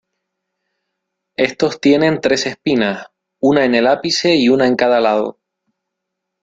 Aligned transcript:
Estos 1.37 1.79
tienen 1.79 2.21
tres 2.21 2.47
espinas, 2.47 3.05
una 3.39 3.65
en 3.65 3.75
el 3.75 3.85
ápice 3.85 4.35
y 4.35 4.49
una 4.49 4.65
en 4.65 4.75
cada 4.75 4.99
lado. 4.99 5.37